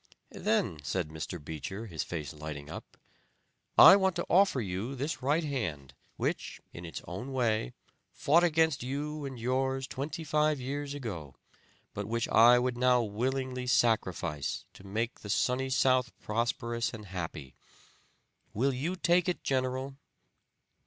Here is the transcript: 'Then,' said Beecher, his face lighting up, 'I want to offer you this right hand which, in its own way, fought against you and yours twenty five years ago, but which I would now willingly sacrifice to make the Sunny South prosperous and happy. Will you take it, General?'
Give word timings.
'Then,' 0.31 0.79
said 0.81 1.13
Beecher, 1.45 1.85
his 1.85 2.01
face 2.01 2.33
lighting 2.33 2.71
up, 2.71 2.97
'I 3.77 3.97
want 3.97 4.15
to 4.15 4.25
offer 4.31 4.59
you 4.59 4.95
this 4.95 5.21
right 5.21 5.43
hand 5.43 5.93
which, 6.17 6.59
in 6.73 6.85
its 6.85 7.03
own 7.07 7.31
way, 7.31 7.73
fought 8.11 8.43
against 8.43 8.81
you 8.81 9.25
and 9.25 9.37
yours 9.39 9.85
twenty 9.85 10.23
five 10.23 10.59
years 10.59 10.95
ago, 10.95 11.35
but 11.93 12.07
which 12.07 12.27
I 12.29 12.57
would 12.57 12.79
now 12.79 13.03
willingly 13.03 13.67
sacrifice 13.67 14.65
to 14.73 14.83
make 14.83 15.19
the 15.19 15.29
Sunny 15.29 15.69
South 15.69 16.11
prosperous 16.19 16.91
and 16.95 17.05
happy. 17.05 17.53
Will 18.55 18.73
you 18.73 18.95
take 18.95 19.29
it, 19.29 19.43
General?' 19.43 19.97